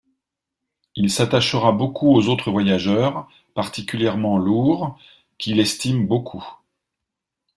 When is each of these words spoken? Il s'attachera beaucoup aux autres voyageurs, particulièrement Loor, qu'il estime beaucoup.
Il 0.95 1.11
s'attachera 1.11 1.71
beaucoup 1.73 2.07
aux 2.07 2.27
autres 2.27 2.49
voyageurs, 2.49 3.27
particulièrement 3.53 4.39
Loor, 4.39 4.97
qu'il 5.37 5.59
estime 5.59 6.07
beaucoup. 6.07 6.43